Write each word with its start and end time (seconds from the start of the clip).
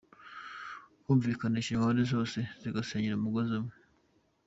-Kumvikanisha 1.01 1.69
impande 1.73 2.01
zose 2.13 2.39
zigasenyera 2.61 3.15
umugozi 3.17 3.51
umwe 3.59 3.75